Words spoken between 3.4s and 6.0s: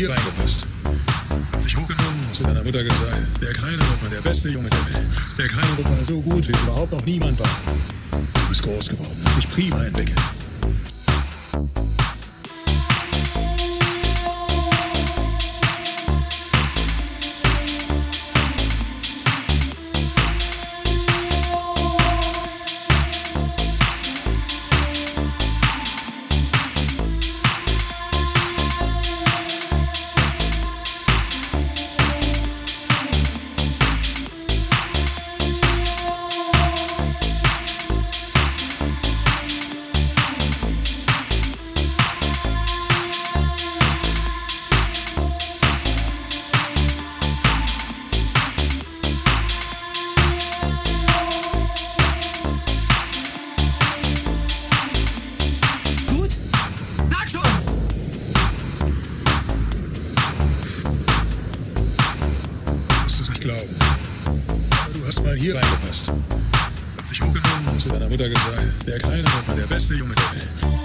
der Kleine wird mal der beste Junge der Welt. Der Kleine wird